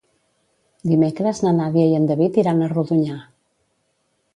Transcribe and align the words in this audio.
Dimecres 0.93 1.43
na 1.47 1.53
Nàdia 1.59 1.85
i 1.91 1.95
en 2.01 2.11
David 2.15 2.43
iran 2.45 2.65
a 2.71 2.75
Rodonyà. 2.77 3.23